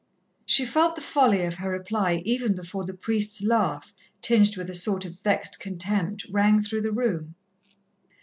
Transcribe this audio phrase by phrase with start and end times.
[0.47, 4.73] She felt the folly of her reply even before the priest's laugh, tinged with a
[4.73, 7.35] sort of vexed contempt, rang through the room.